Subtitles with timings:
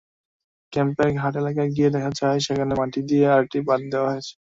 [0.73, 4.33] ক্যাম্পের ঘাট এলাকায় গিয়ে দেখা যায়, সেখানে মাটি দিয়ে আরেকটি বাঁধ দেওয়া হয়েছে।